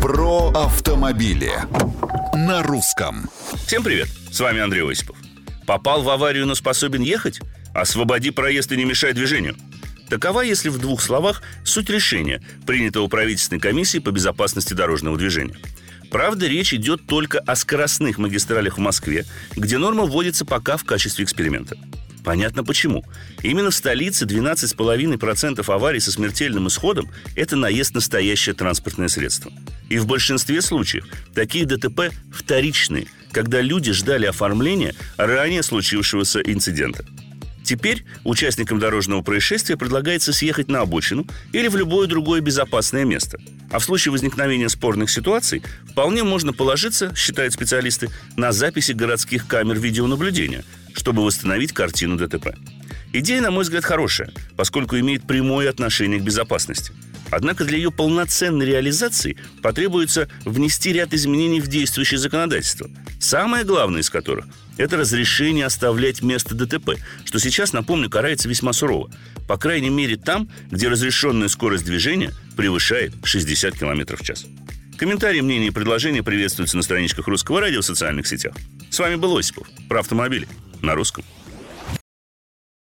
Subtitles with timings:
[0.00, 1.52] Про автомобили
[2.34, 3.28] на русском.
[3.66, 5.16] Всем привет, с вами Андрей Осипов.
[5.66, 7.40] Попал в аварию, но способен ехать?
[7.74, 9.56] Освободи проезд и не мешай движению.
[10.08, 15.56] Такова, если в двух словах, суть решения, принятого правительственной комиссией по безопасности дорожного движения.
[16.10, 21.24] Правда, речь идет только о скоростных магистралях в Москве, где норма вводится пока в качестве
[21.24, 21.76] эксперимента.
[22.24, 23.04] Понятно почему.
[23.42, 29.52] Именно в столице 12,5% аварий со смертельным исходом– это наезд настоящее транспортное средство.
[29.88, 37.04] И в большинстве случаев такие ДТП вторичные, когда люди ждали оформления ранее случившегося инцидента.
[37.62, 43.38] Теперь участникам дорожного происшествия предлагается съехать на обочину или в любое другое безопасное место.
[43.70, 49.78] А в случае возникновения спорных ситуаций вполне можно положиться, считают специалисты, на записи городских камер
[49.78, 50.64] видеонаблюдения,
[50.94, 52.54] чтобы восстановить картину ДТП.
[53.12, 56.92] Идея, на мой взгляд, хорошая, поскольку имеет прямое отношение к безопасности.
[57.30, 62.90] Однако для ее полноценной реализации потребуется внести ряд изменений в действующее законодательство,
[63.20, 64.46] самое главное из которых–
[64.80, 66.92] это разрешение оставлять место ДТП,
[67.24, 69.10] что сейчас, напомню, карается весьма сурово.
[69.46, 74.46] По крайней мере там, где разрешенная скорость движения превышает 60 км в час.
[74.96, 78.54] Комментарии, мнения и предложения приветствуются на страничках Русского радио в социальных сетях.
[78.90, 80.48] С вами был Осипов про автомобили
[80.82, 81.24] на русском.